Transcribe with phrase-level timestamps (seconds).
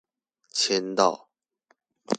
[0.51, 1.29] 簽到